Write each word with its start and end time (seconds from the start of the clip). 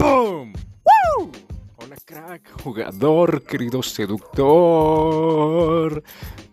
¡Boom! 0.00 0.54
¡Woo! 1.18 1.30
Hola 1.76 1.96
crack, 2.06 2.62
jugador, 2.62 3.42
querido 3.42 3.82
seductor. 3.82 4.32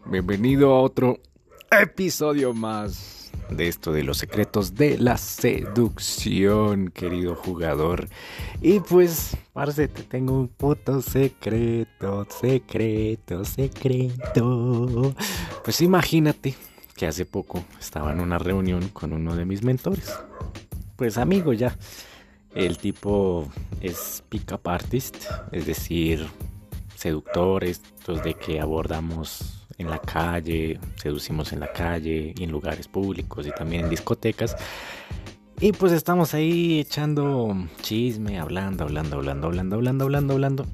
Bienvenido 0.06 0.74
a 0.74 0.82
otro 0.82 1.22
episodio 1.72 2.54
más 2.54 3.32
de 3.50 3.70
esto 3.70 3.94
de 3.94 4.04
los 4.04 4.18
secretos 4.18 4.76
de 4.76 4.98
la 4.98 5.16
seducción, 5.16 6.90
querido 6.90 7.36
jugador. 7.36 8.10
Y 8.62 8.82
pues, 8.82 9.38
parce, 9.54 9.88
te 9.88 10.04
tengo 10.04 10.34
un 10.34 10.50
puto 10.50 11.02
secreto, 11.02 12.28
secreto, 12.30 13.46
secreto. 13.46 15.16
Pues 15.64 15.80
imagínate 15.80 16.54
que 16.98 17.08
hace 17.08 17.26
poco 17.26 17.64
estaba 17.80 18.12
en 18.12 18.20
una 18.20 18.40
reunión 18.40 18.90
con 18.90 19.14
uno 19.14 19.38
de 19.38 19.46
mis 19.46 19.64
mentores. 19.64 20.14
Pues 20.98 21.18
amigo 21.18 21.54
ya. 21.54 21.74
El 22.58 22.80
tipo 22.80 23.48
es 23.82 24.24
pick-up 24.30 24.68
artist, 24.68 25.16
es 25.52 25.68
decir, 25.68 26.26
seductor, 26.96 27.64
estos 27.64 28.24
de 28.24 28.34
que 28.34 28.60
abordamos 28.60 29.68
en 29.78 29.92
la 29.92 30.00
calle, 30.00 30.80
seducimos 30.96 31.54
en 31.54 31.60
la 31.60 31.72
calle 31.72 32.34
en 32.36 32.50
lugares 32.50 32.88
públicos 32.88 33.46
y 33.46 33.52
también 33.52 33.84
en 33.84 33.92
discotecas. 33.92 34.56
Y 35.60 35.72
pues 35.72 35.92
estamos 35.92 36.34
ahí 36.34 36.80
echando 36.80 37.56
chisme, 37.84 38.40
hablando, 38.40 38.86
hablando, 38.86 39.18
hablando, 39.18 39.46
hablando, 39.46 39.76
hablando, 39.76 40.06
hablando, 40.06 40.34
hablando. 40.34 40.66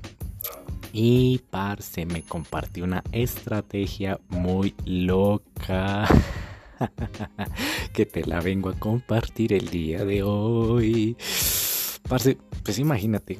Y 0.93 1.41
Parce 1.49 2.05
me 2.05 2.21
compartió 2.21 2.85
una 2.85 3.03
estrategia 3.11 4.21
muy 4.29 4.73
loca. 4.85 6.07
que 7.93 8.05
te 8.05 8.25
la 8.25 8.39
vengo 8.39 8.69
a 8.69 8.79
compartir 8.79 9.51
el 9.51 9.69
día 9.69 10.05
de 10.05 10.23
hoy. 10.23 11.17
Parce, 12.13 12.37
pues 12.63 12.77
imagínate 12.77 13.39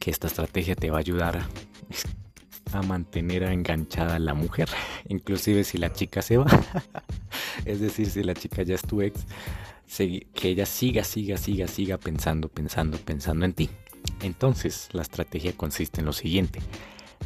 que 0.00 0.10
esta 0.10 0.26
estrategia 0.26 0.74
te 0.74 0.90
va 0.90 0.96
a 0.96 0.98
ayudar 0.98 1.46
a, 2.72 2.82
mantener 2.82 3.44
enganchada 3.44 4.16
a 4.16 4.18
la 4.18 4.34
mujer, 4.34 4.68
inclusive 5.08 5.62
si 5.62 5.78
la 5.78 5.92
chica 5.92 6.20
se 6.20 6.36
va. 6.36 6.46
es 7.64 7.78
decir, 7.78 8.10
si 8.10 8.24
la 8.24 8.34
chica 8.34 8.64
ya 8.64 8.74
es 8.74 8.82
tu 8.82 9.02
ex, 9.02 9.24
que 9.94 10.48
ella 10.48 10.66
siga, 10.66 11.04
siga, 11.04 11.36
siga, 11.36 11.68
siga 11.68 11.96
pensando, 11.96 12.48
pensando, 12.48 12.98
pensando 12.98 13.44
en 13.44 13.52
ti. 13.52 13.70
Entonces, 14.20 14.88
la 14.90 15.02
estrategia 15.02 15.52
consiste 15.52 16.00
en 16.00 16.06
lo 16.06 16.12
siguiente. 16.12 16.58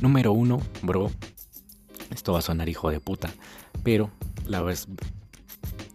Número 0.02 0.32
uno, 0.32 0.60
bro, 0.82 1.10
esto 2.10 2.34
va 2.34 2.40
a 2.40 2.42
sonar 2.42 2.68
hijo 2.68 2.90
de 2.90 3.00
puta, 3.00 3.32
pero 3.82 4.10
la 4.46 4.60
vez 4.60 4.88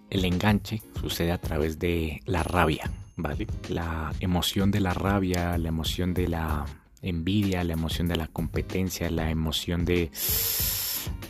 el 0.09 0.25
enganche 0.25 0.81
sucede 0.99 1.33
a 1.33 1.37
través 1.39 1.77
de 1.77 2.21
la 2.25 2.41
rabia. 2.41 2.89
¿Vale? 3.21 3.47
La 3.69 4.13
emoción 4.19 4.71
de 4.71 4.79
la 4.79 4.93
rabia, 4.93 5.57
la 5.57 5.69
emoción 5.69 6.13
de 6.13 6.27
la 6.27 6.65
envidia, 7.01 7.63
la 7.63 7.73
emoción 7.73 8.07
de 8.07 8.15
la 8.15 8.27
competencia, 8.27 9.09
la 9.09 9.29
emoción 9.29 9.85
de 9.85 10.11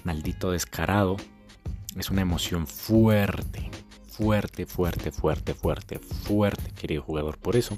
maldito 0.04 0.52
descarado, 0.52 1.18
es 1.96 2.10
una 2.10 2.22
emoción 2.22 2.68
fuerte, 2.68 3.70
fuerte, 4.08 4.66
fuerte, 4.66 5.12
fuerte, 5.12 5.54
fuerte, 5.54 6.00
fuerte, 6.00 6.72
querido 6.72 7.02
jugador. 7.02 7.38
Por 7.38 7.56
eso, 7.56 7.78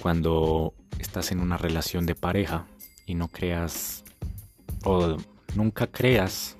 cuando 0.00 0.74
estás 0.98 1.32
en 1.32 1.40
una 1.40 1.56
relación 1.56 2.06
de 2.06 2.14
pareja 2.14 2.66
y 3.06 3.14
no 3.14 3.28
creas 3.28 4.04
o 4.84 5.16
nunca 5.54 5.86
creas 5.86 6.56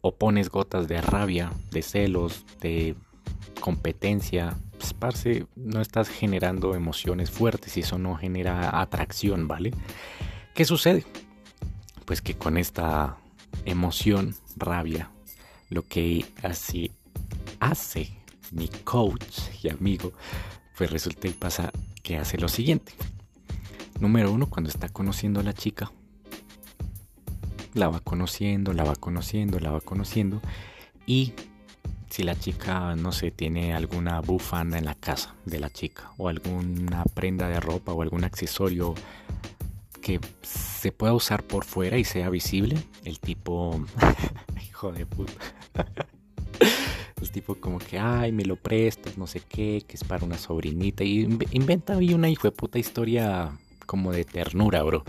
o 0.00 0.14
pones 0.14 0.48
gotas 0.48 0.88
de 0.88 1.00
rabia, 1.00 1.52
de 1.70 1.82
celos, 1.82 2.44
de 2.60 2.94
competencia, 3.60 4.56
parce, 5.00 5.46
no 5.56 5.80
estás 5.80 6.08
generando 6.08 6.74
emociones 6.74 7.30
fuertes 7.30 7.76
y 7.76 7.80
eso 7.80 7.98
no 7.98 8.14
genera 8.14 8.80
atracción, 8.80 9.48
¿vale? 9.48 9.72
¿Qué 10.54 10.64
sucede? 10.64 11.04
Pues 12.04 12.22
que 12.22 12.36
con 12.36 12.56
esta 12.56 13.16
emoción, 13.64 14.36
rabia, 14.56 15.10
lo 15.70 15.82
que 15.82 16.26
así 16.42 16.92
hace 17.58 18.12
mi 18.52 18.68
coach 18.68 19.38
y 19.62 19.70
amigo, 19.70 20.12
pues 20.76 20.90
resulta 20.90 21.28
y 21.28 21.32
pasa 21.32 21.72
que 22.02 22.18
hace 22.18 22.38
lo 22.38 22.48
siguiente. 22.48 22.92
Número 23.98 24.30
uno, 24.30 24.48
cuando 24.48 24.70
está 24.70 24.88
conociendo 24.88 25.40
a 25.40 25.42
la 25.42 25.52
chica, 25.52 25.92
la 27.74 27.88
va 27.88 28.00
conociendo, 28.00 28.72
la 28.72 28.84
va 28.84 28.96
conociendo, 28.96 29.60
la 29.60 29.70
va 29.70 29.80
conociendo 29.80 30.40
y 31.06 31.34
si 32.10 32.24
la 32.24 32.38
chica, 32.38 32.96
no 32.96 33.12
sé, 33.12 33.30
tiene 33.30 33.72
alguna 33.72 34.20
bufanda 34.20 34.78
en 34.78 34.84
la 34.84 34.94
casa 34.94 35.34
de 35.44 35.60
la 35.60 35.70
chica 35.70 36.10
o 36.18 36.28
alguna 36.28 37.04
prenda 37.14 37.48
de 37.48 37.60
ropa 37.60 37.92
o 37.92 38.02
algún 38.02 38.24
accesorio 38.24 38.94
que 40.02 40.20
se 40.42 40.92
pueda 40.92 41.12
usar 41.12 41.44
por 41.44 41.64
fuera 41.64 41.98
y 41.98 42.04
sea 42.04 42.28
visible, 42.30 42.76
el 43.04 43.20
tipo, 43.20 43.84
hijo 44.62 44.92
de 44.92 45.06
puta. 45.06 45.32
El 47.20 47.30
tipo 47.30 47.54
como 47.54 47.78
que, 47.78 47.98
ay, 47.98 48.32
me 48.32 48.46
lo 48.46 48.56
prestas, 48.56 49.18
no 49.18 49.26
sé 49.26 49.40
qué, 49.46 49.84
que 49.86 49.96
es 49.96 50.04
para 50.04 50.24
una 50.24 50.38
sobrinita. 50.38 51.04
Y 51.04 51.28
inventa 51.50 51.92
ahí 51.92 52.14
una 52.14 52.30
hijo 52.30 52.48
de 52.48 52.52
puta 52.52 52.78
historia 52.78 53.52
como 53.84 54.10
de 54.10 54.24
ternura, 54.24 54.82
bro. 54.82 55.04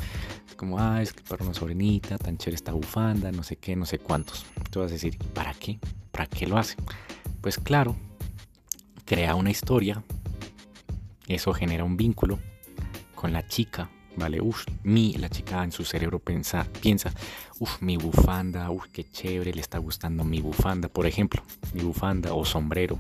Como, 0.62 0.78
ah, 0.78 1.02
es 1.02 1.12
que 1.12 1.24
para 1.24 1.44
una 1.44 1.56
sobrinita, 1.56 2.20
tan 2.20 2.38
chévere 2.38 2.54
esta 2.54 2.72
bufanda, 2.72 3.32
no 3.32 3.42
sé 3.42 3.56
qué, 3.56 3.76
no 3.76 3.88
sé 3.88 3.98
cuántos. 3.98 4.46
Tú 4.70 4.82
vas 4.82 4.92
a 4.92 4.94
decir, 4.94 5.18
¿para 5.34 5.56
qué? 5.56 5.80
¿Para 6.12 6.28
qué 6.28 6.46
lo 6.46 6.56
hace? 6.56 6.76
Pues 7.42 7.58
claro, 7.58 7.96
crea 9.04 9.34
una 9.34 9.50
historia, 9.50 10.04
eso 11.28 11.52
genera 11.56 11.84
un 11.84 11.98
vínculo 11.98 12.38
con 13.16 13.34
la 13.34 13.48
chica, 13.48 13.90
¿vale? 14.16 14.40
Uf, 14.40 14.64
mi, 14.84 15.14
la 15.14 15.30
chica 15.30 15.64
en 15.64 15.72
su 15.72 15.84
cerebro 15.84 16.20
piensa, 16.20 16.68
piensa, 16.80 17.12
uf, 17.58 17.82
mi 17.82 17.98
bufanda, 17.98 18.70
uf, 18.70 18.86
qué 18.94 19.04
chévere, 19.04 19.56
le 19.56 19.62
está 19.62 19.80
gustando 19.80 20.24
mi 20.24 20.42
bufanda, 20.42 20.90
por 20.90 21.08
ejemplo, 21.08 21.42
mi 21.74 21.82
bufanda 21.82 22.36
o 22.36 22.46
sombrero, 22.46 23.00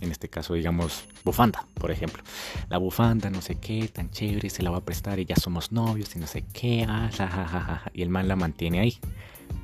en 0.00 0.10
este 0.10 0.28
caso 0.28 0.54
digamos 0.54 1.04
bufanda, 1.24 1.66
por 1.74 1.90
ejemplo. 1.90 2.22
La 2.68 2.78
bufanda, 2.78 3.30
no 3.30 3.42
sé 3.42 3.56
qué, 3.56 3.88
tan 3.88 4.10
chévere, 4.10 4.50
se 4.50 4.62
la 4.62 4.70
va 4.70 4.78
a 4.78 4.84
prestar 4.84 5.18
y 5.18 5.24
ya 5.24 5.36
somos 5.36 5.72
novios 5.72 6.14
y 6.16 6.18
no 6.18 6.26
sé 6.26 6.44
qué, 6.52 6.86
ah, 6.88 7.90
y 7.92 8.02
el 8.02 8.08
man 8.08 8.28
la 8.28 8.36
mantiene 8.36 8.80
ahí, 8.80 8.98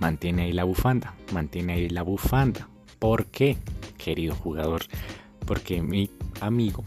mantiene 0.00 0.44
ahí 0.44 0.52
la 0.52 0.64
bufanda, 0.64 1.14
mantiene 1.32 1.74
ahí 1.74 1.88
la 1.88 2.02
bufanda, 2.02 2.68
¿Por 2.98 3.26
qué, 3.26 3.58
querido 3.98 4.34
jugador? 4.34 4.82
Porque 5.46 5.82
mi 5.82 6.10
amigo 6.40 6.82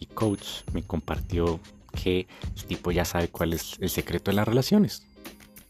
y 0.00 0.06
coach 0.06 0.62
me 0.72 0.82
compartió 0.82 1.60
que 1.92 2.26
el 2.56 2.64
tipo 2.64 2.90
ya 2.90 3.04
sabe 3.04 3.28
cuál 3.28 3.52
es 3.52 3.76
el 3.80 3.88
secreto 3.88 4.30
de 4.30 4.36
las 4.36 4.48
relaciones. 4.48 5.06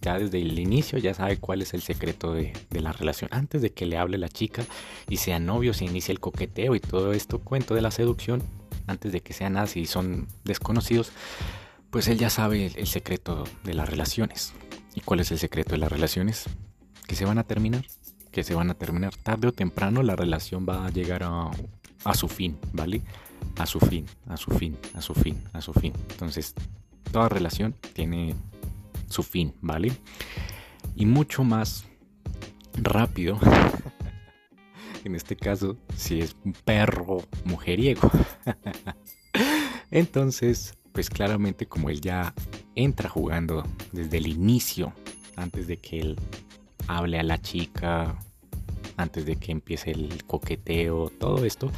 Ya 0.05 0.19
desde 0.19 0.43
el 0.43 0.59
inicio 0.59 0.99
ya 0.99 1.15
sabe 1.15 1.39
cuál 1.39 1.63
es 1.63 1.73
el 1.73 1.81
secreto 1.81 2.35
de, 2.35 2.53
la 2.71 2.93
relación. 2.93 3.31
Antes 3.33 3.63
de 3.63 3.73
que 3.73 3.87
le 3.87 3.97
hable 3.97 4.19
la 4.19 4.29
chica 4.29 4.63
y 5.09 5.17
sean 5.17 5.47
novios, 5.47 5.79
se 5.79 5.87
inicie 5.87 6.13
el 6.13 6.21
coqueteo 6.21 6.75
y 6.75 6.81
todo 6.81 7.15
esto, 7.15 7.39
cuento 7.39 7.75
de 7.75 7.81
la 7.81 7.91
seducción, 7.91 8.43
antes 8.87 9.13
de 9.13 9.23
que 9.23 9.33
sean 9.33 9.57
así 9.57 9.81
y 9.81 9.87
son 9.87 10.29
desconocidos, 10.45 11.11
pues 11.91 12.07
él 12.09 12.19
ya 12.19 12.29
sabe 12.29 12.67
el 12.67 12.87
secreto 12.87 13.45
de 13.63 13.73
las 13.73 13.89
relaciones. 13.89 14.53
¿Y 14.95 15.01
cuál 15.01 15.21
es 15.21 15.31
el 15.31 15.39
secreto 15.39 15.73
de 15.73 15.79
las 15.79 15.91
relaciones? 15.91 16.45
Que 17.07 17.15
se 17.15 17.25
van 17.25 17.39
a 17.39 17.45
terminar 17.45 17.83
que 18.31 18.43
se 18.43 18.53
van 18.53 18.69
a 18.69 18.75
terminar 18.75 19.15
tarde 19.15 19.47
o 19.47 19.53
temprano, 19.53 20.03
la 20.03 20.17
relación 20.17 20.67
va 20.69 20.85
a 20.85 20.91
llegar 20.91 21.23
a, 21.23 21.53
a 22.05 22.15
su 22.15 22.27
fin, 22.27 22.59
¿vale? 22.73 23.01
A 23.57 23.65
su 23.65 23.79
fin, 23.79 24.07
a 24.27 24.37
su 24.37 24.51
fin, 24.51 24.77
a 24.93 25.01
su 25.01 25.15
fin, 25.15 25.41
a 25.53 25.61
su 25.61 25.73
fin. 25.73 25.93
Entonces, 26.11 26.53
toda 27.13 27.29
relación 27.29 27.77
tiene 27.93 28.35
su 29.15 29.23
fin, 29.23 29.55
¿vale? 29.61 29.93
Y 30.97 31.07
mucho 31.07 31.45
más 31.45 31.85
rápido. 32.75 33.39
en 35.05 35.15
este 35.15 35.37
caso, 35.37 35.77
si 35.97 36.21
es 36.21 36.37
un 36.45 36.53
perro 36.53 37.23
mujeriego. 37.45 38.11
Entonces, 39.91 40.75
pues 40.93 41.09
claramente 41.09 41.67
como 41.67 41.91
él 41.91 42.01
ya 42.01 42.35
entra 42.75 43.09
jugando 43.09 43.65
desde 43.93 44.19
el 44.19 44.27
inicio, 44.27 44.93
antes 45.37 45.67
de 45.67 45.77
que 45.77 46.01
él 46.01 46.17
hable 46.89 47.19
a 47.19 47.23
la 47.23 47.41
chica 47.41 48.19
antes 48.97 49.27
de 49.27 49.37
que 49.37 49.53
empiece 49.53 49.91
el 49.91 50.25
coqueteo, 50.25 51.11
todo 51.11 51.45
esto, 51.45 51.71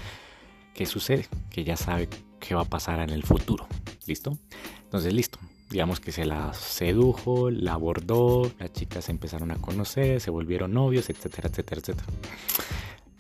¿qué 0.75 0.87
sucede? 0.87 1.27
Que 1.51 1.65
ya 1.65 1.77
sabe 1.77 2.09
qué 2.41 2.55
va 2.55 2.63
a 2.63 2.67
pasar 2.67 3.01
en 3.01 3.11
el 3.11 3.23
futuro. 3.23 3.67
¿Listo? 4.07 4.39
Entonces, 4.85 5.13
listo. 5.13 5.39
Digamos 5.71 5.99
que 6.01 6.13
se 6.13 6.25
la 6.25 6.55
sedujo, 6.55 7.51
la 7.51 7.75
abordó, 7.75 8.51
las 8.59 8.73
chicas 8.73 9.07
se 9.07 9.11
empezaron 9.11 9.51
a 9.51 9.57
conocer, 9.57 10.21
se 10.21 10.31
volvieron 10.31 10.73
novios, 10.73 11.11
etcétera, 11.11 11.49
etcétera, 11.49 11.81
etcétera. 11.81 12.07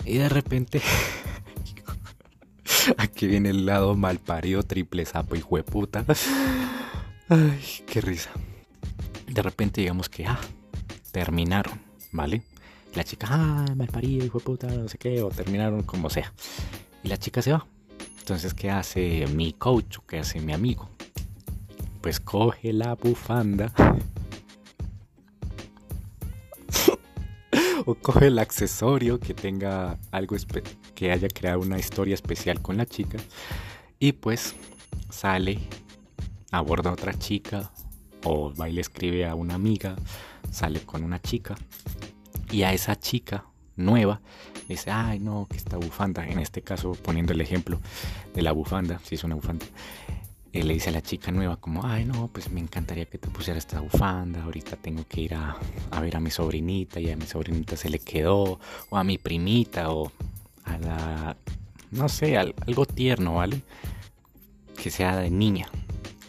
Y 0.04 0.18
de 0.18 0.28
repente, 0.28 0.80
aquí 2.98 3.26
viene 3.26 3.50
el 3.50 3.66
lado 3.66 3.96
malparido, 3.96 4.62
triple 4.62 5.04
sapo 5.04 5.34
y 5.34 5.40
jueputa. 5.40 6.04
Ay, 7.28 7.60
qué 7.86 8.00
risa. 8.00 8.30
De 9.26 9.42
repente, 9.42 9.80
digamos 9.80 10.08
que, 10.08 10.26
ah, 10.26 10.38
terminaron, 11.10 11.80
¿vale? 12.12 12.42
La 12.94 13.02
chica, 13.02 13.26
ah, 13.30 13.66
mal 13.74 13.88
parido, 13.88 14.24
hijo 14.24 14.38
de 14.38 14.44
puta, 14.44 14.68
no 14.68 14.88
sé 14.88 14.96
qué, 14.98 15.20
o 15.22 15.28
terminaron 15.30 15.82
como 15.82 16.08
sea. 16.08 16.32
Y 17.02 17.08
la 17.08 17.18
chica 17.18 17.42
se 17.42 17.52
va. 17.52 17.66
Entonces, 18.20 18.54
¿qué 18.54 18.70
hace 18.70 19.26
mi 19.26 19.52
coach 19.52 19.98
qué 20.06 20.20
hace 20.20 20.40
mi 20.40 20.52
amigo? 20.52 20.95
Pues 22.06 22.20
coge 22.20 22.72
la 22.72 22.94
bufanda. 22.94 23.72
O 27.84 27.96
coge 27.96 28.28
el 28.28 28.38
accesorio 28.38 29.18
que 29.18 29.34
tenga 29.34 29.98
algo 30.12 30.36
que 30.94 31.10
haya 31.10 31.26
creado 31.26 31.58
una 31.58 31.80
historia 31.80 32.14
especial 32.14 32.62
con 32.62 32.76
la 32.76 32.86
chica. 32.86 33.18
Y 33.98 34.12
pues 34.12 34.54
sale, 35.10 35.58
aborda 36.52 36.90
a 36.90 36.92
otra 36.92 37.12
chica 37.12 37.72
o 38.22 38.54
va 38.54 38.68
y 38.68 38.74
le 38.74 38.82
escribe 38.82 39.26
a 39.26 39.34
una 39.34 39.54
amiga, 39.54 39.96
sale 40.52 40.82
con 40.82 41.02
una 41.02 41.20
chica. 41.20 41.56
Y 42.52 42.62
a 42.62 42.72
esa 42.72 42.94
chica 42.94 43.46
nueva 43.74 44.20
dice, 44.68 44.92
ay 44.92 45.18
no, 45.18 45.48
que 45.50 45.56
esta 45.56 45.76
bufanda, 45.76 46.24
en 46.24 46.38
este 46.38 46.62
caso 46.62 46.92
poniendo 46.92 47.32
el 47.32 47.40
ejemplo 47.40 47.80
de 48.32 48.42
la 48.42 48.52
bufanda, 48.52 49.00
si 49.02 49.16
es 49.16 49.24
una 49.24 49.34
bufanda, 49.34 49.66
le 50.62 50.74
dice 50.74 50.90
a 50.90 50.92
la 50.92 51.02
chica 51.02 51.30
nueva 51.32 51.56
como, 51.56 51.84
ay 51.86 52.04
no, 52.04 52.28
pues 52.28 52.50
me 52.50 52.60
encantaría 52.60 53.06
que 53.06 53.18
te 53.18 53.28
pusieras 53.28 53.64
esta 53.64 53.80
bufanda, 53.80 54.42
ahorita 54.42 54.76
tengo 54.76 55.04
que 55.08 55.22
ir 55.22 55.34
a, 55.34 55.56
a 55.90 56.00
ver 56.00 56.16
a 56.16 56.20
mi 56.20 56.30
sobrinita 56.30 57.00
y 57.00 57.10
a 57.10 57.16
mi 57.16 57.26
sobrinita 57.26 57.76
se 57.76 57.90
le 57.90 57.98
quedó, 57.98 58.58
o 58.90 58.96
a 58.96 59.04
mi 59.04 59.18
primita, 59.18 59.90
o 59.90 60.12
a 60.64 60.78
la, 60.78 61.36
no 61.90 62.08
sé, 62.08 62.36
algo 62.36 62.86
tierno, 62.86 63.34
¿vale? 63.34 63.62
Que 64.76 64.90
sea 64.90 65.16
de 65.16 65.30
niña, 65.30 65.68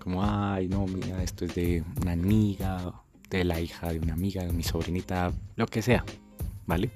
como, 0.04 0.24
ay 0.24 0.68
no, 0.68 0.86
mira, 0.88 1.22
esto 1.24 1.46
es 1.46 1.56
de 1.56 1.84
una 2.02 2.14
amiga, 2.14 2.94
de 3.30 3.44
la 3.44 3.60
hija 3.60 3.92
de 3.92 4.00
una 4.00 4.14
amiga, 4.14 4.44
de 4.44 4.54
mi 4.54 4.64
sobrinita, 4.64 5.34
lo 5.56 5.68
que 5.68 5.82
sea, 5.82 6.06
¿vale? 6.66 6.92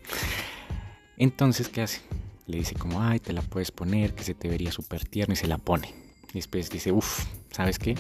Entonces, 1.18 1.70
¿qué 1.70 1.82
hace? 1.82 2.02
Le 2.48 2.58
dice 2.58 2.76
como, 2.76 3.02
ay, 3.02 3.20
te 3.20 3.34
la 3.34 3.42
puedes 3.42 3.72
poner, 3.72 4.14
que 4.16 4.24
se 4.24 4.34
te 4.34 4.50
vería 4.50 4.72
súper 4.72 5.06
tierna 5.06 5.34
y 5.34 5.38
se 5.38 5.48
la 5.48 5.58
pone. 5.58 5.94
Y 6.32 6.36
después 6.36 6.70
dice, 6.70 6.92
uff, 6.92 7.26
¿sabes 7.52 7.78
qué? 7.78 7.98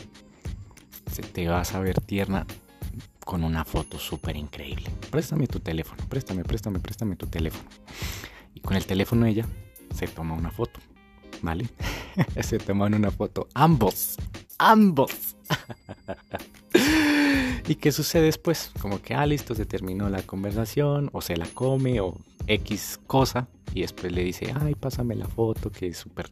Se 1.12 1.22
te 1.22 1.48
vas 1.48 1.74
a 1.74 1.80
ver 1.80 2.00
tierna 2.01 2.45
con 3.25 3.44
una 3.44 3.66
foto 3.66 4.00
súper 4.00 4.36
increíble. 4.36 4.89
Préstame 5.10 5.48
tu 5.48 5.60
teléfono, 5.60 6.04
préstame, 6.07 6.44
préstame, 6.44 6.80
préstame 6.80 7.16
tu 7.16 7.28
teléfono. 7.28 7.69
Y 8.56 8.62
con 8.62 8.75
el 8.75 8.86
teléfono 8.86 9.25
ella 9.25 9.45
se 9.94 10.07
toma 10.07 10.33
una 10.36 10.51
foto, 10.51 10.80
¿vale? 11.42 11.68
se 12.42 12.57
toman 12.57 12.94
una 12.94 13.12
foto, 13.12 13.48
ambos, 13.54 14.18
ambos. 14.57 15.36
¿Y 17.68 17.75
qué 17.75 17.92
sucede 17.92 18.24
después? 18.24 18.72
Como 18.81 19.02
que, 19.02 19.13
ah, 19.13 19.25
listo, 19.25 19.56
se 19.56 19.66
terminó 19.66 20.10
la 20.10 20.24
conversación, 20.24 21.10
o 21.13 21.22
se 21.22 21.38
la 21.38 21.46
come, 21.46 22.02
o 22.02 22.18
X 22.48 23.00
cosa, 23.08 23.48
y 23.74 23.81
después 23.81 24.12
le 24.12 24.24
dice, 24.24 24.54
ay, 24.60 24.75
pásame 24.75 25.16
la 25.16 25.28
foto, 25.28 25.72
que 25.72 25.88
es 25.88 25.98
súper 25.98 26.30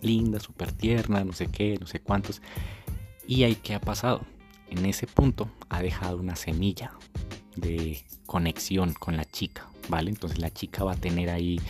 linda, 0.00 0.40
súper 0.40 0.72
tierna, 0.72 1.24
no 1.24 1.32
sé 1.32 1.46
qué, 1.46 1.78
no 1.80 1.86
sé 1.86 2.00
cuántos. 2.00 2.42
Y 3.26 3.44
ahí, 3.44 3.54
¿qué 3.54 3.74
ha 3.74 3.80
pasado? 3.80 4.22
En 4.68 4.84
ese 4.86 5.06
punto 5.06 5.50
ha 5.68 5.82
dejado 5.82 6.18
una 6.18 6.36
semilla 6.36 6.92
de 7.56 8.02
conexión 8.26 8.92
con 8.94 9.16
la 9.16 9.24
chica, 9.24 9.68
¿vale? 9.88 10.10
Entonces 10.10 10.38
la 10.38 10.50
chica 10.50 10.84
va 10.84 10.92
a 10.92 10.96
tener 10.96 11.30
ahí 11.30 11.60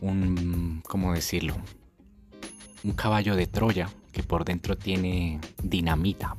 un, 0.00 0.82
¿cómo 0.86 1.14
decirlo? 1.14 1.56
Un 2.84 2.92
caballo 2.92 3.34
de 3.34 3.46
Troya 3.46 3.88
que 4.12 4.22
por 4.22 4.44
dentro 4.44 4.76
tiene 4.76 5.40
dinamita. 5.62 6.36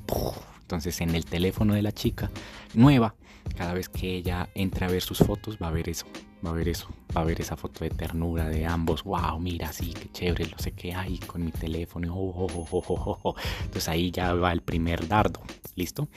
Entonces 0.67 0.99
en 0.99 1.15
el 1.15 1.23
teléfono 1.23 1.75
de 1.75 1.81
la 1.81 1.93
chica 1.93 2.29
nueva, 2.73 3.15
cada 3.55 3.73
vez 3.73 3.87
que 3.87 4.15
ella 4.15 4.49
entra 4.53 4.87
a 4.87 4.91
ver 4.91 5.01
sus 5.01 5.19
fotos, 5.19 5.57
va 5.63 5.69
a 5.69 5.71
ver 5.71 5.87
eso, 5.87 6.05
va 6.45 6.49
a 6.49 6.53
ver 6.53 6.67
eso, 6.67 6.89
va 7.15 7.21
a 7.21 7.23
ver 7.23 7.39
esa 7.39 7.55
foto 7.55 7.85
de 7.85 7.89
ternura 7.89 8.49
de 8.49 8.65
ambos. 8.65 9.05
Wow, 9.05 9.39
mira, 9.39 9.71
sí, 9.71 9.93
qué 9.93 10.11
chévere, 10.11 10.47
lo 10.47 10.59
sé 10.59 10.73
qué 10.73 10.93
hay 10.93 11.19
con 11.19 11.45
mi 11.45 11.51
teléfono. 11.51 12.13
Oh, 12.13 12.47
oh, 12.69 13.17
oh, 13.23 13.35
Entonces 13.61 13.87
ahí 13.87 14.11
ya 14.11 14.33
va 14.33 14.51
el 14.51 14.59
primer 14.59 15.07
dardo, 15.07 15.41
¿listo? 15.75 16.09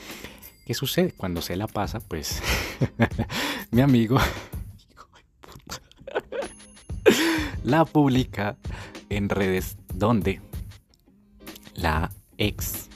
¿Qué 0.66 0.74
sucede? 0.74 1.12
Cuando 1.12 1.42
se 1.42 1.54
la 1.54 1.68
pasa, 1.68 2.00
pues 2.00 2.42
mi 3.70 3.82
amigo 3.82 4.18
la 7.62 7.84
publica 7.84 8.56
en 9.10 9.28
redes 9.28 9.76
donde 9.94 10.40
la 11.76 12.10
ex 12.36 12.89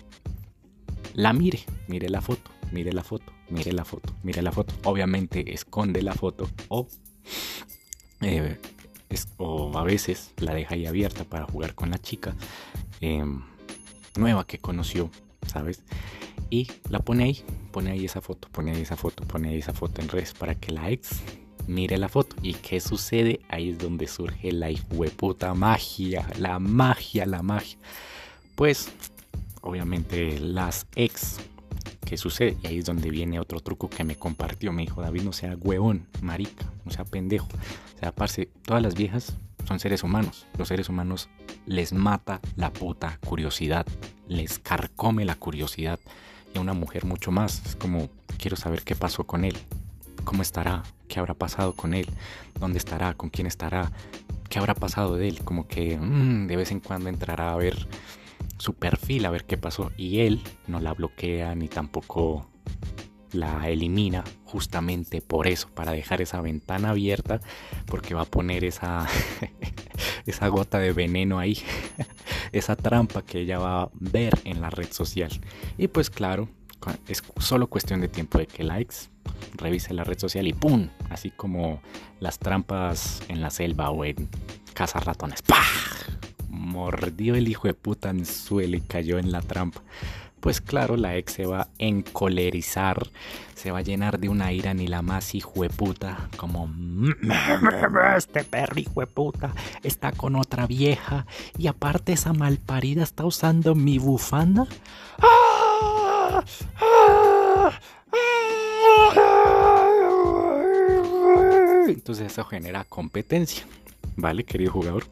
la 1.15 1.33
mire, 1.33 1.61
mire 1.89 2.09
la 2.09 2.21
foto, 2.21 2.51
mire 2.73 2.93
la 2.93 3.03
foto, 3.03 3.33
mire 3.49 3.73
la 3.73 3.85
foto, 3.85 4.13
mire 4.23 4.43
la 4.43 4.53
foto. 4.53 4.75
Obviamente 4.85 5.53
esconde 5.53 6.03
la 6.03 6.15
foto 6.15 6.49
o, 6.69 6.87
eh, 8.21 8.59
o 9.37 9.79
a 9.79 9.85
veces 9.85 10.33
la 10.39 10.55
deja 10.55 10.75
ahí 10.75 10.87
abierta 10.87 11.25
para 11.25 11.47
jugar 11.47 11.75
con 11.75 11.91
la 11.91 11.99
chica 11.99 12.35
em, 13.01 13.43
nueva 14.17 14.47
que 14.47 14.59
conoció, 14.59 15.11
¿sabes? 15.47 15.83
Y 16.51 16.69
la 16.89 16.99
pone 16.99 17.25
ahí, 17.25 17.45
pone 17.73 17.93
ahí 17.93 18.05
esa 18.05 18.21
foto, 18.21 18.49
pone 18.51 18.73
ahí 18.73 18.83
esa 18.83 18.97
foto, 18.97 19.25
pone 19.25 19.49
ahí 19.49 19.59
esa 19.59 19.73
foto 19.73 20.01
en 20.01 20.09
redes 20.09 20.35
para 20.35 20.55
que 20.55 20.73
la 20.73 20.91
ex 20.91 21.21
mire 21.67 21.97
la 21.99 22.09
foto. 22.09 22.37
¿Y 22.43 22.55
qué 22.55 22.81
sucede? 22.81 23.41
Ahí 23.49 23.71
es 23.71 23.79
donde 23.79 24.07
surge 24.07 24.53
la 24.53 24.71
puta 25.17 25.55
magia, 25.55 26.29
la 26.39 26.59
magia, 26.59 27.27
la 27.27 27.43
magia. 27.43 27.79
Pues 28.55 28.91
obviamente 29.65 30.39
las 30.39 30.87
ex. 30.95 31.39
¿Qué 32.05 32.17
sucede? 32.17 32.57
Y 32.63 32.67
ahí 32.67 32.79
es 32.79 32.85
donde 32.85 33.11
viene 33.11 33.41
otro 33.41 33.61
truco 33.61 33.89
que 33.89 34.05
me 34.05 34.17
compartió. 34.17 34.73
Me 34.73 34.83
dijo, 34.83 35.01
David, 35.01 35.23
no 35.23 35.33
sea 35.33 35.57
huevón, 35.57 36.07
marica, 36.21 36.67
no 36.85 36.93
sea 36.93 37.05
pendejo. 37.05 37.49
O 37.97 37.99
sea, 37.99 38.11
aparte, 38.11 38.51
todas 38.63 38.83
las 38.83 38.95
viejas 38.95 39.35
son 39.67 39.81
seres 39.81 40.03
humanos. 40.03 40.47
Los 40.59 40.69
seres 40.69 40.89
humanos 40.89 41.29
les 41.67 41.93
mata 41.93 42.41
la 42.57 42.73
puta 42.73 43.19
curiosidad. 43.27 43.87
Les 44.29 44.59
carcome 44.59 45.25
la 45.25 45.35
curiosidad. 45.35 45.99
Y 46.55 46.59
a 46.59 46.61
una 46.61 46.75
mujer 46.75 47.07
mucho 47.07 47.33
más. 47.33 47.65
Es 47.65 47.75
como, 47.75 48.11
quiero 48.39 48.57
saber 48.57 48.83
qué 48.83 48.95
pasó 48.95 49.25
con 49.25 49.45
él. 49.45 49.57
¿Cómo 50.25 50.43
estará? 50.43 50.83
¿Qué 51.09 51.19
habrá 51.19 51.35
pasado 51.35 51.73
con 51.73 51.95
él? 51.95 52.07
¿Dónde 52.61 52.79
estará? 52.79 53.15
¿Con 53.15 53.31
quién 53.31 53.47
estará? 53.47 53.91
¿Qué 54.49 54.59
habrá 54.59 54.75
pasado 54.75 55.17
de 55.17 55.29
él? 55.29 55.43
Como 55.43 55.67
que 55.67 55.97
mm, 55.99 56.47
de 56.47 56.57
vez 56.57 56.71
en 56.71 56.81
cuando 56.81 57.09
entrará 57.09 57.53
a 57.53 57.57
ver 57.57 57.87
su 58.65 58.73
perfil 58.73 59.27
a 59.27 59.31
ver 59.31 59.45
qué 59.45 59.59
pasó 59.59 59.93
y 59.99 60.21
él 60.21 60.43
no 60.69 60.81
la 60.81 60.95
bloquea 60.95 61.55
ni 61.55 61.69
tampoco 61.69 62.49
la 63.33 63.69
elimina 63.69 64.25
justamente 64.47 65.21
por 65.21 65.47
eso, 65.47 65.69
para 65.69 65.93
dejar 65.93 66.23
esa 66.23 66.41
ventana 66.41 66.91
abierta 66.91 67.43
porque 67.85 68.15
va 68.15 68.23
a 68.23 68.25
poner 68.25 68.65
esa, 68.65 69.07
esa 70.27 70.49
gota 70.49 70.79
de 70.79 70.95
veneno 70.95 71.39
ahí, 71.39 71.59
esa 72.53 72.75
trampa 72.75 73.21
que 73.21 73.41
ella 73.41 73.59
va 73.59 73.83
a 73.83 73.91
ver 74.01 74.33
en 74.45 74.63
la 74.63 74.71
red 74.71 74.91
social. 74.91 75.31
Y 75.77 75.89
pues 75.89 76.09
claro, 76.09 76.49
es 77.07 77.23
solo 77.39 77.67
cuestión 77.67 78.01
de 78.01 78.09
tiempo 78.09 78.39
de 78.39 78.47
que 78.47 78.65
likes 78.65 78.97
revise 79.57 79.93
la 79.93 80.05
red 80.05 80.19
social 80.19 80.47
y 80.47 80.55
¡pum! 80.55 80.89
Así 81.11 81.31
como 81.31 81.83
las 82.19 82.39
trampas 82.39 83.21
en 83.29 83.43
la 83.43 83.51
selva 83.51 83.91
o 83.91 84.07
en 84.07 84.31
casa 84.73 85.01
ratones. 85.01 85.43
¡Pah! 85.43 85.65
Mordió 86.65 87.35
el 87.35 87.49
hijo 87.49 87.69
de 87.69 87.75
puta 87.75 88.11
en 88.11 88.27
suelo 88.27 88.77
y 88.77 88.81
cayó 88.81 89.19
en 89.19 89.31
la 89.31 89.41
trampa. 89.41 89.83
Pues 90.41 90.61
claro, 90.61 90.99
la 90.99 91.17
ex 91.17 91.33
se 91.33 91.47
va 91.47 91.63
a 91.63 91.69
encolerizar, 91.79 93.07
se 93.55 93.71
va 93.71 93.79
a 93.79 93.83
llenar 93.83 94.19
de 94.19 94.29
una 94.29 94.53
ira 94.53 94.75
ni 94.75 94.87
la 94.87 95.01
más 95.01 95.35
hijo 95.35 95.63
de 95.63 95.71
puta, 95.71 96.29
como 96.37 96.69
este 98.19 98.45
perro 98.45 98.79
hijo 98.79 99.01
de 99.01 99.07
puta 99.07 99.55
está 99.83 100.13
con 100.13 100.37
otra 100.37 100.67
vieja 100.67 101.25
y 101.57 101.67
aparte 101.67 102.13
esa 102.13 102.35
malparida 102.35 103.03
está 103.03 103.25
usando 103.25 103.75
mi 103.75 103.99
bufanda. 103.99 104.67
Entonces 111.89 112.33
eso 112.33 112.45
genera 112.45 112.85
competencia, 112.85 113.65
¿vale, 114.17 114.45
querido 114.45 114.73
jugador? 114.73 115.07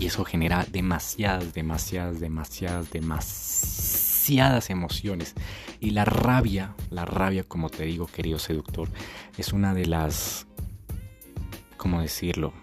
Y 0.00 0.06
eso 0.06 0.24
genera 0.24 0.66
demasiadas, 0.72 1.52
demasiadas, 1.52 2.20
demasiadas, 2.20 2.90
demasiadas 2.90 4.70
emociones. 4.70 5.34
Y 5.78 5.90
la 5.90 6.06
rabia, 6.06 6.74
la 6.88 7.04
rabia, 7.04 7.44
como 7.44 7.68
te 7.68 7.84
digo, 7.84 8.06
querido 8.06 8.38
seductor, 8.38 8.88
es 9.36 9.52
una 9.52 9.74
de 9.74 9.84
las, 9.84 10.46
¿cómo 11.76 12.00
decirlo? 12.00 12.54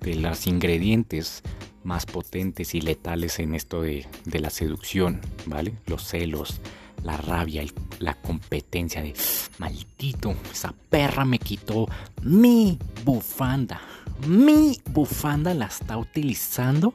De 0.00 0.16
los 0.16 0.46
ingredientes 0.46 1.42
más 1.82 2.04
potentes 2.04 2.74
y 2.74 2.82
letales 2.82 3.38
en 3.38 3.54
esto 3.54 3.80
de, 3.80 4.06
de 4.26 4.38
la 4.38 4.50
seducción, 4.50 5.22
¿vale? 5.46 5.72
Los 5.86 6.06
celos, 6.06 6.60
la 7.02 7.16
rabia, 7.16 7.64
la 7.98 8.14
competencia 8.14 9.02
de 9.02 9.14
maldito, 9.58 10.34
esa 10.50 10.74
perra 10.90 11.24
me 11.24 11.38
quitó 11.38 11.86
mi 12.22 12.78
bufanda. 13.04 13.80
Mi 14.26 14.80
bufanda 14.90 15.54
la 15.54 15.66
está 15.66 15.96
utilizando. 15.96 16.92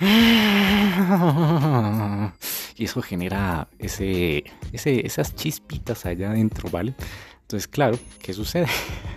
Y 2.76 2.86
eso 2.86 3.00
genera 3.02 3.68
ese, 3.78 4.42
ese, 4.72 5.06
esas 5.06 5.36
chispitas 5.36 6.06
allá 6.06 6.30
adentro, 6.30 6.68
¿vale? 6.70 6.96
Entonces, 7.42 7.68
claro, 7.68 7.96
¿qué 8.20 8.32
sucede? 8.32 8.66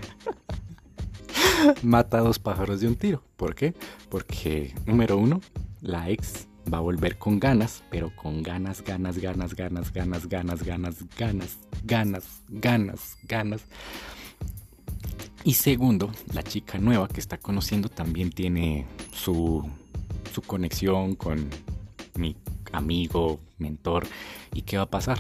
mata 1.82 2.20
a 2.20 2.22
dos 2.22 2.40
pájaros 2.40 2.82
de 2.82 2.88
un 2.88 2.96
tiro. 2.96 3.24
¿Por 3.36 3.56
qué? 3.56 3.74
Porque, 4.10 4.74
número 4.86 5.18
uno, 5.18 5.42
la 5.82 6.10
ex 6.10 6.47
va 6.72 6.80
a 6.80 6.82
volver 6.82 7.18
con 7.18 7.40
ganas, 7.40 7.84
pero 7.90 8.16
con 8.16 8.44
ganas, 8.44 8.84
ganas, 8.84 9.18
ganas, 9.18 9.54
ganas, 9.56 9.92
ganas, 9.92 10.28
ganas, 10.28 10.64
ganas, 10.64 10.96
ganas, 11.18 11.58
ganas, 11.84 12.42
ganas, 12.50 13.18
ganas. 13.24 13.62
Y 15.44 15.54
segundo, 15.54 16.12
la 16.34 16.44
chica 16.44 16.78
nueva 16.78 17.08
que 17.08 17.20
está 17.20 17.38
conociendo 17.38 17.90
también 17.90 18.32
tiene 18.32 18.86
su, 19.14 19.66
su 20.34 20.42
conexión 20.42 21.16
con 21.16 21.50
mi 22.16 22.36
amigo, 22.74 23.40
mentor. 23.58 24.08
¿Y 24.54 24.64
qué 24.64 24.78
va 24.78 24.84
a 24.84 24.90
pasar? 24.90 25.20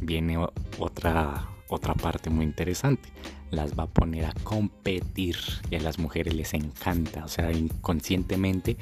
Viene 0.00 0.36
otra, 0.78 1.48
otra 1.68 1.94
parte 1.94 2.30
muy 2.30 2.44
interesante. 2.44 3.08
Las 3.50 3.78
va 3.78 3.84
a 3.84 3.88
poner 3.88 4.24
a 4.24 4.32
competir 4.42 5.36
y 5.70 5.76
a 5.76 5.80
las 5.80 5.98
mujeres 5.98 6.34
les 6.34 6.54
encanta. 6.54 7.24
O 7.24 7.28
sea, 7.28 7.52
inconscientemente, 7.52 8.76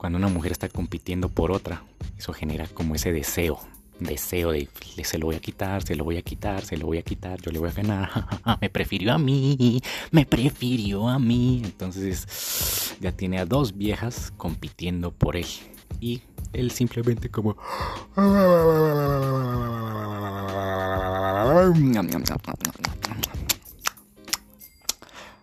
cuando 0.00 0.16
una 0.16 0.28
mujer 0.28 0.50
está 0.50 0.66
compitiendo 0.70 1.28
por 1.28 1.52
otra, 1.52 1.82
eso 2.16 2.32
genera 2.32 2.66
como 2.68 2.94
ese 2.94 3.12
deseo. 3.12 3.60
Deseo 3.98 4.50
de 4.50 4.66
se 5.04 5.18
lo 5.18 5.26
voy 5.26 5.36
a 5.36 5.40
quitar, 5.40 5.82
se 5.82 5.94
lo 5.94 6.04
voy 6.04 6.16
a 6.16 6.22
quitar, 6.22 6.64
se 6.64 6.78
lo 6.78 6.86
voy 6.86 6.96
a 6.96 7.02
quitar, 7.02 7.38
yo 7.42 7.52
le 7.52 7.58
voy 7.58 7.68
a 7.68 7.72
ganar. 7.72 8.08
me 8.62 8.70
prefirió 8.70 9.12
a 9.12 9.18
mí, 9.18 9.82
me 10.10 10.24
prefirió 10.24 11.06
a 11.06 11.18
mí. 11.18 11.60
Entonces 11.62 12.96
ya 12.98 13.12
tiene 13.12 13.40
a 13.40 13.44
dos 13.44 13.76
viejas 13.76 14.32
compitiendo 14.38 15.10
por 15.10 15.36
él. 15.36 15.44
Y 16.00 16.22
él 16.54 16.70
simplemente 16.70 17.28
como... 17.28 17.58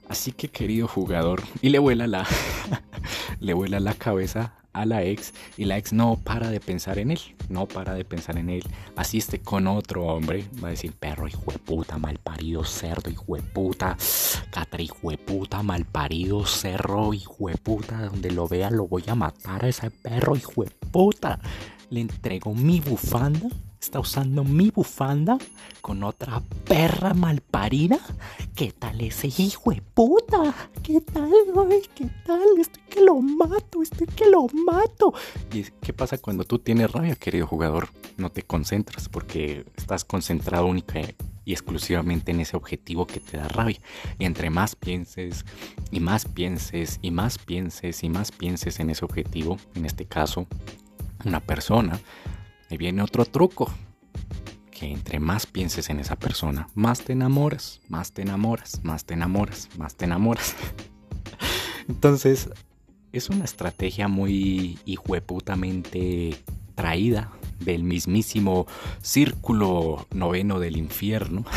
Así 0.10 0.32
que 0.32 0.48
querido 0.48 0.88
jugador, 0.88 1.44
y 1.62 1.70
le 1.70 1.78
vuela 1.78 2.08
la 2.08 2.26
le 3.40 3.54
vuela 3.54 3.80
la 3.80 3.94
cabeza 3.94 4.54
a 4.74 4.86
la 4.86 5.04
ex 5.04 5.34
y 5.58 5.66
la 5.66 5.78
ex 5.78 5.92
no 5.92 6.18
para 6.24 6.50
de 6.50 6.60
pensar 6.60 7.00
en 7.00 7.12
él, 7.12 7.20
no 7.50 7.68
para 7.68 7.94
de 7.94 8.06
pensar 8.06 8.38
en 8.38 8.50
él. 8.50 8.64
Así 8.96 9.18
esté 9.18 9.40
con 9.40 9.68
otro 9.68 10.06
hombre, 10.06 10.46
va 10.64 10.68
a 10.68 10.72
decir 10.72 10.94
perro 10.94 11.28
hijo 11.28 11.52
de 11.52 11.60
puta, 11.60 11.98
malparido 11.98 12.64
cerdo 12.64 13.10
hijo 13.10 13.36
de 13.36 13.42
puta, 13.42 13.98
catra 14.52 14.82
hijo 14.82 15.10
de 15.10 15.18
puta, 15.18 15.64
malparido 15.64 16.46
cerro 16.46 17.14
hijo 17.14 17.50
de 17.50 17.58
puta, 17.58 18.06
donde 18.06 18.32
lo 18.32 18.48
vea 18.48 18.70
lo 18.70 18.88
voy 18.88 19.04
a 19.08 19.16
matar 19.16 19.66
a 19.66 19.70
ese 19.70 19.90
perro 19.90 20.36
hijo 20.36 20.64
de 20.64 20.70
puta. 20.92 21.40
Le 21.90 22.02
entrego 22.02 22.54
mi 22.54 22.80
bufanda 22.82 23.48
está 23.80 24.00
usando 24.00 24.44
mi 24.44 24.72
bufanda 24.72 25.38
con 25.82 26.04
otra 26.04 26.42
perra 26.68 27.14
malparida. 27.14 28.00
¿Qué 28.56 28.72
tal 28.72 29.02
ese 29.02 29.28
hijo 29.28 29.72
de 29.72 29.82
puta? 29.82 30.54
¿Qué 30.84 31.02
tal, 31.02 31.32
güey? 31.54 31.82
¿Qué 31.96 32.10
tal? 32.26 32.60
Estoy 32.60 32.84
que 32.90 33.02
lo 33.02 33.22
mato, 33.22 33.82
estoy 33.82 34.08
que 34.08 34.30
lo 34.30 34.48
mato. 34.66 35.14
¿Y 35.54 35.64
qué 35.82 35.94
pasa 35.94 36.18
cuando 36.18 36.44
tú 36.44 36.60
tienes 36.60 36.92
rabia, 36.92 37.16
querido 37.16 37.48
jugador? 37.48 37.90
No 38.18 38.32
te 38.32 38.44
concentras 38.44 39.10
porque 39.10 39.66
estás 39.76 40.04
concentrado 40.04 40.66
única 40.66 41.00
y 41.46 41.54
exclusivamente 41.54 42.32
en 42.32 42.42
ese 42.42 42.58
objetivo 42.58 43.08
que 43.08 43.22
te 43.22 43.38
da 43.38 43.48
rabia. 43.48 43.80
Y 44.20 44.26
entre 44.26 44.50
más 44.50 44.76
pienses 44.76 45.46
y 45.92 46.02
más 46.02 46.26
pienses 46.26 47.00
y 47.02 47.12
más 47.12 47.38
pienses 47.38 48.04
y 48.04 48.10
más 48.10 48.34
pienses 48.34 48.82
en 48.82 48.90
ese 48.90 49.06
objetivo, 49.06 49.58
en 49.76 49.86
este 49.86 50.06
caso, 50.06 50.46
una 51.24 51.40
persona, 51.40 52.00
Ahí 52.70 52.78
viene 52.78 53.02
otro 53.02 53.26
truco. 53.26 53.72
Que 54.72 54.92
entre 54.92 55.20
más 55.20 55.48
pienses 55.48 55.90
en 55.90 56.00
esa 56.00 56.16
persona, 56.16 56.68
más 56.76 57.02
te 57.02 57.14
enamoras, 57.14 57.82
más 57.88 58.12
te 58.12 58.22
enamoras, 58.22 58.84
más 58.84 59.06
te 59.06 59.16
enamoras, 59.16 59.70
más 59.78 59.96
te 59.96 60.06
enamoras. 60.06 60.56
Entonces, 61.88 62.50
es 63.12 63.30
una 63.30 63.46
estrategia 63.46 64.08
muy 64.08 64.78
hijueputamente 64.86 66.38
traída 66.76 67.32
del 67.60 67.84
mismísimo 67.84 68.68
círculo 69.02 70.06
noveno 70.12 70.60
del 70.60 70.78
infierno. 70.78 71.44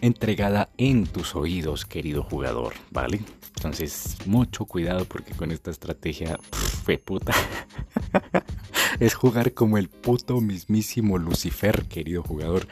entregada 0.00 0.68
en 0.76 1.06
tus 1.06 1.34
oídos, 1.34 1.84
querido 1.84 2.22
jugador, 2.22 2.74
¿vale? 2.90 3.20
Entonces, 3.56 4.16
mucho 4.26 4.64
cuidado 4.64 5.04
porque 5.04 5.32
con 5.32 5.50
esta 5.50 5.70
estrategia, 5.70 6.38
fue 6.84 6.98
puta. 6.98 7.32
es 9.00 9.14
jugar 9.14 9.52
como 9.52 9.78
el 9.78 9.88
puto 9.88 10.40
mismísimo 10.40 11.18
Lucifer, 11.18 11.84
querido 11.86 12.22
jugador. 12.22 12.66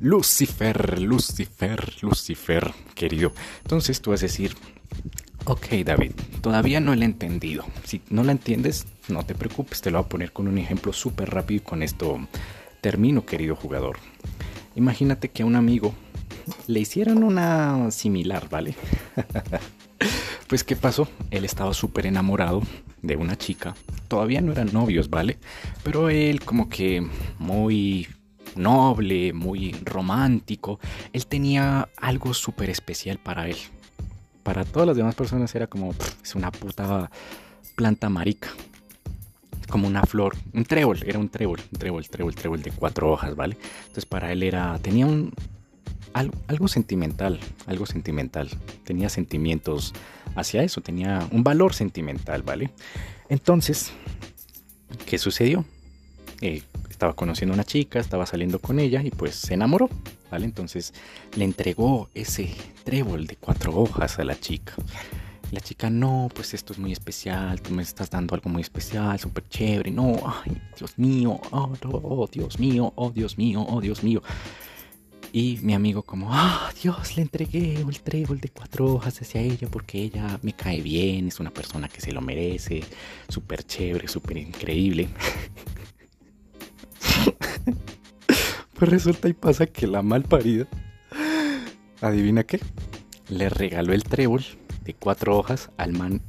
Lucifer, 0.00 1.00
Lucifer, 1.00 1.94
Lucifer, 2.02 2.72
querido. 2.94 3.32
Entonces 3.62 4.00
tú 4.00 4.10
vas 4.10 4.20
a 4.22 4.26
decir, 4.26 4.54
ok 5.44 5.66
David, 5.84 6.12
todavía 6.40 6.80
no 6.80 6.94
lo 6.94 7.02
he 7.02 7.04
entendido. 7.04 7.64
Si 7.84 8.00
no 8.10 8.24
la 8.24 8.32
entiendes, 8.32 8.86
no 9.08 9.24
te 9.24 9.34
preocupes, 9.34 9.80
te 9.80 9.90
lo 9.90 9.98
voy 9.98 10.06
a 10.06 10.08
poner 10.08 10.32
con 10.32 10.48
un 10.48 10.58
ejemplo 10.58 10.92
súper 10.92 11.30
rápido 11.30 11.62
y 11.62 11.64
con 11.64 11.82
esto 11.82 12.18
termino, 12.80 13.24
querido 13.24 13.56
jugador. 13.56 13.98
Imagínate 14.76 15.30
que 15.30 15.42
a 15.42 15.46
un 15.46 15.56
amigo 15.56 15.94
le 16.66 16.80
hicieron 16.80 17.22
una 17.22 17.90
similar, 17.90 18.48
¿vale? 18.48 18.74
pues 20.48 20.64
¿qué 20.64 20.76
pasó? 20.76 21.08
Él 21.30 21.44
estaba 21.44 21.74
súper 21.74 22.06
enamorado 22.06 22.62
de 23.02 23.16
una 23.16 23.36
chica. 23.36 23.74
Todavía 24.08 24.40
no 24.40 24.52
eran 24.52 24.72
novios, 24.72 25.10
¿vale? 25.10 25.38
Pero 25.82 26.08
él 26.08 26.40
como 26.44 26.68
que 26.70 27.06
muy 27.38 28.08
noble, 28.56 29.34
muy 29.34 29.72
romántico. 29.84 30.80
Él 31.12 31.26
tenía 31.26 31.88
algo 31.98 32.32
súper 32.32 32.70
especial 32.70 33.18
para 33.18 33.46
él. 33.48 33.56
Para 34.42 34.64
todas 34.64 34.88
las 34.88 34.96
demás 34.96 35.14
personas 35.14 35.54
era 35.54 35.66
como, 35.66 35.94
es 36.22 36.34
una 36.34 36.50
puta 36.50 37.10
planta 37.76 38.08
marica. 38.08 38.48
Como 39.68 39.86
una 39.86 40.02
flor, 40.04 40.34
un 40.54 40.64
trébol, 40.64 41.04
era 41.06 41.18
un 41.18 41.28
trébol, 41.28 41.60
un 41.70 41.78
trébol, 41.78 42.08
trébol, 42.08 42.34
trébol 42.34 42.62
de 42.62 42.70
cuatro 42.70 43.12
hojas, 43.12 43.36
¿vale? 43.36 43.58
Entonces 43.80 44.06
para 44.06 44.32
él 44.32 44.42
era, 44.42 44.78
tenía 44.78 45.04
un, 45.04 45.34
algo, 46.12 46.68
sentimental, 46.68 47.38
algo 47.66 47.86
sentimental. 47.86 48.48
Tenía 48.84 49.08
sentimientos 49.08 49.94
hacia 50.34 50.62
eso, 50.62 50.80
tenía 50.80 51.26
un 51.30 51.44
valor 51.44 51.74
sentimental, 51.74 52.42
¿vale? 52.42 52.70
Entonces, 53.28 53.92
¿qué 55.06 55.18
sucedió? 55.18 55.64
Eh, 56.40 56.62
estaba 56.88 57.14
conociendo 57.14 57.52
a 57.52 57.56
una 57.56 57.64
chica, 57.64 58.00
estaba 58.00 58.26
saliendo 58.26 58.58
con 58.58 58.80
ella 58.80 59.02
y 59.02 59.10
pues 59.10 59.36
se 59.36 59.54
enamoró, 59.54 59.88
¿vale? 60.30 60.44
Entonces 60.44 60.94
le 61.36 61.44
entregó 61.44 62.08
ese 62.14 62.52
trébol 62.84 63.26
de 63.26 63.36
cuatro 63.36 63.76
hojas 63.76 64.18
a 64.18 64.24
la 64.24 64.38
chica. 64.38 64.74
La 65.50 65.60
chica, 65.60 65.88
no, 65.88 66.28
pues 66.34 66.52
esto 66.52 66.74
es 66.74 66.78
muy 66.78 66.92
especial, 66.92 67.62
tú 67.62 67.72
me 67.72 67.82
estás 67.82 68.10
dando 68.10 68.34
algo 68.34 68.50
muy 68.50 68.60
especial, 68.60 69.18
súper 69.18 69.48
chévere, 69.48 69.90
no, 69.90 70.16
ay, 70.26 70.60
Dios 70.76 70.98
mío, 70.98 71.40
oh, 71.52 71.72
oh, 71.82 72.28
Dios 72.30 72.58
mío, 72.58 72.92
oh, 72.96 73.10
Dios 73.10 73.38
mío, 73.38 73.64
oh, 73.66 73.80
Dios 73.80 74.02
mío. 74.02 74.22
Y 75.32 75.58
mi 75.62 75.74
amigo 75.74 76.02
como, 76.02 76.28
ah, 76.32 76.70
Dios, 76.82 77.16
le 77.16 77.22
entregué 77.22 77.74
el 77.74 78.00
trébol 78.00 78.40
de 78.40 78.48
cuatro 78.48 78.86
hojas 78.86 79.20
hacia 79.20 79.42
ella 79.42 79.68
porque 79.70 80.00
ella 80.00 80.38
me 80.42 80.54
cae 80.54 80.80
bien, 80.80 81.28
es 81.28 81.38
una 81.38 81.50
persona 81.50 81.88
que 81.88 82.00
se 82.00 82.12
lo 82.12 82.22
merece, 82.22 82.82
súper 83.28 83.62
chévere, 83.62 84.08
súper 84.08 84.38
increíble. 84.38 85.08
pues 88.74 88.90
resulta 88.90 89.28
y 89.28 89.34
pasa 89.34 89.66
que 89.66 89.86
la 89.86 90.00
mal 90.00 90.22
parida, 90.22 90.66
adivina 92.00 92.44
qué, 92.44 92.60
le 93.28 93.50
regaló 93.50 93.92
el 93.92 94.04
trébol 94.04 94.44
de 94.84 94.94
cuatro 94.94 95.36
hojas 95.36 95.70
al 95.76 95.92
man 95.92 96.22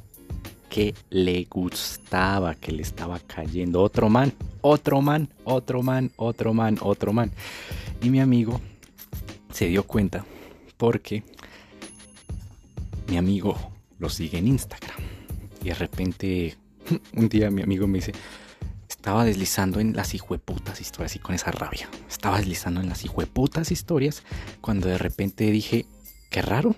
que 0.70 0.94
le 1.10 1.48
gustaba, 1.50 2.54
que 2.56 2.74
le 2.74 2.82
estaba 2.82 3.20
cayendo. 3.20 3.82
Otro 3.82 4.10
man, 4.10 4.34
otro 4.62 5.02
man, 5.02 5.30
otro 5.46 5.82
man, 5.84 6.12
otro 6.18 6.54
man, 6.54 6.78
otro 6.82 7.14
man. 7.14 7.32
Y 8.02 8.10
mi 8.10 8.20
amigo 8.20 8.60
se 9.52 9.68
dio 9.68 9.84
cuenta 9.84 10.26
porque 10.78 11.24
mi 13.08 13.18
amigo 13.18 13.56
lo 13.98 14.10
sigue 14.10 14.38
en 14.38 14.48
Instagram. 14.48 14.98
Y 15.62 15.70
de 15.70 15.74
repente, 15.74 16.58
un 17.14 17.30
día 17.30 17.52
mi 17.52 17.62
amigo 17.62 17.88
me 17.88 17.98
dice, 17.98 18.14
estaba 18.88 19.26
deslizando 19.26 19.80
en 19.80 19.96
las 19.96 20.14
hijueputas 20.14 20.82
historias 20.82 21.16
y 21.16 21.20
con 21.20 21.36
esa 21.36 21.52
rabia. 21.52 21.90
Estaba 22.10 22.38
deslizando 22.38 22.82
en 22.82 22.90
las 22.90 23.04
hijueputas 23.04 23.72
historias 23.72 24.24
cuando 24.62 24.88
de 24.88 24.98
repente 24.98 25.52
dije, 25.52 25.86
qué 26.30 26.42
raro, 26.42 26.76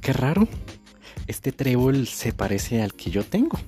qué 0.00 0.12
raro. 0.12 0.48
Este 1.26 1.52
trébol 1.52 2.06
se 2.06 2.32
parece 2.32 2.82
al 2.82 2.94
que 2.94 3.10
yo 3.10 3.24
tengo. 3.24 3.58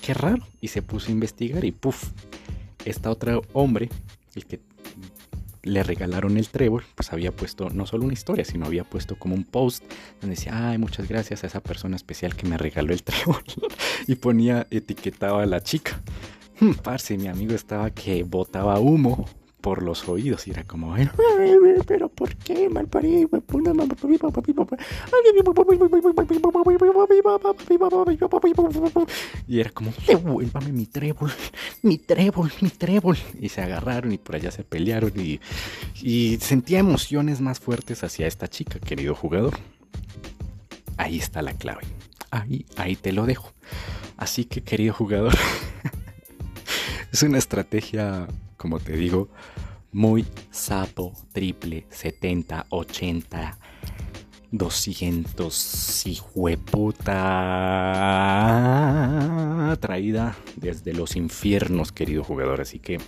Qué 0.00 0.14
raro. 0.14 0.46
Y 0.60 0.68
se 0.68 0.82
puso 0.82 1.08
a 1.08 1.12
investigar 1.12 1.64
y 1.64 1.72
puff, 1.72 2.10
esta 2.84 3.10
otra 3.10 3.40
hombre, 3.52 3.88
el 4.34 4.46
que 4.46 4.60
le 5.64 5.82
regalaron 5.82 6.36
el 6.36 6.48
trébol, 6.48 6.84
pues 6.94 7.12
había 7.12 7.32
puesto 7.32 7.70
no 7.70 7.86
solo 7.86 8.04
una 8.04 8.12
historia, 8.12 8.44
sino 8.44 8.66
había 8.66 8.84
puesto 8.84 9.16
como 9.16 9.34
un 9.34 9.44
post 9.44 9.84
donde 10.20 10.36
decía, 10.36 10.70
ay, 10.70 10.78
muchas 10.78 11.08
gracias 11.08 11.44
a 11.44 11.46
esa 11.46 11.60
persona 11.60 11.96
especial 11.96 12.36
que 12.36 12.46
me 12.46 12.56
regaló 12.56 12.92
el 12.92 13.02
trébol. 13.04 13.42
y 14.06 14.14
ponía, 14.16 14.66
etiquetaba 14.70 15.42
a 15.42 15.46
la 15.46 15.62
chica. 15.62 16.00
Hmm, 16.60 16.72
parce, 16.82 17.16
mi 17.18 17.26
amigo 17.26 17.54
estaba 17.54 17.90
que 17.90 18.22
botaba 18.22 18.78
humo 18.78 19.26
por 19.64 19.82
los 19.82 20.06
oídos 20.10 20.46
y 20.46 20.50
era 20.50 20.62
como, 20.64 20.94
pero 21.86 22.10
¿por 22.10 22.36
qué 22.36 22.68
malparido? 22.68 23.30
Y 29.48 29.60
era 29.60 29.70
como, 29.70 29.90
devuélvame 30.06 30.70
mi 30.70 30.84
trébol, 30.84 31.32
mi 31.80 31.96
trébol, 31.96 32.52
mi 32.60 32.68
trébol. 32.68 33.16
Y 33.40 33.48
se 33.48 33.62
agarraron 33.62 34.12
y 34.12 34.18
por 34.18 34.36
allá 34.36 34.50
se 34.50 34.64
pelearon 34.64 35.12
y, 35.16 35.40
y 36.02 36.36
sentía 36.42 36.80
emociones 36.80 37.40
más 37.40 37.58
fuertes 37.58 38.04
hacia 38.04 38.26
esta 38.26 38.48
chica, 38.48 38.78
querido 38.78 39.14
jugador. 39.14 39.54
Ahí 40.98 41.16
está 41.16 41.40
la 41.40 41.54
clave. 41.54 41.84
Ahí, 42.30 42.66
ahí 42.76 42.96
te 42.96 43.12
lo 43.12 43.24
dejo. 43.24 43.54
Así 44.18 44.44
que, 44.44 44.62
querido 44.62 44.92
jugador, 44.92 45.32
es 47.12 47.22
una 47.22 47.38
estrategia, 47.38 48.28
como 48.64 48.80
te 48.80 48.96
digo, 48.96 49.28
muy 49.92 50.24
sapo, 50.50 51.12
triple, 51.34 51.86
70, 51.90 52.64
80, 52.70 53.58
200, 54.52 56.06
hijueputa, 56.06 57.12
traída 59.82 60.34
desde 60.56 60.94
los 60.94 61.14
infiernos, 61.14 61.92
querido 61.92 62.24
jugador. 62.24 62.62
Así 62.62 62.78
que, 62.78 63.02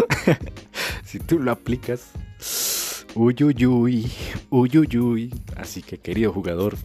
si 1.04 1.18
tú 1.18 1.38
lo 1.38 1.52
aplicas, 1.52 2.12
uyuyuy, 3.14 4.10
uyuyuy. 4.48 5.34
Así 5.58 5.82
que, 5.82 5.98
querido 5.98 6.32
jugador, 6.32 6.78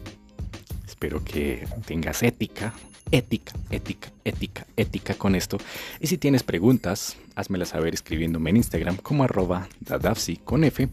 espero 0.86 1.24
que 1.24 1.66
tengas 1.86 2.22
ética, 2.22 2.74
ética, 3.10 3.52
ética, 3.70 4.12
ética, 4.24 4.66
ética 4.76 5.14
con 5.14 5.34
esto. 5.34 5.58
Y 6.00 6.06
si 6.06 6.18
tienes 6.18 6.42
preguntas, 6.42 7.16
házmelas 7.34 7.70
saber 7.70 7.94
escribiéndome 7.94 8.50
en 8.50 8.58
Instagram 8.58 8.96
como 8.96 9.24
arroba 9.24 9.68
dadafsi 9.80 10.36
con 10.36 10.64
F. 10.64 10.88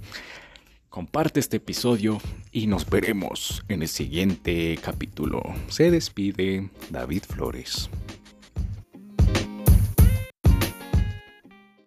Comparte 0.89 1.39
este 1.39 1.57
episodio 1.57 2.19
y 2.51 2.67
nos 2.67 2.89
veremos 2.89 3.63
en 3.69 3.81
el 3.81 3.87
siguiente 3.87 4.77
capítulo. 4.83 5.41
Se 5.69 5.89
despide 5.89 6.69
David 6.89 7.23
Flores. 7.27 7.89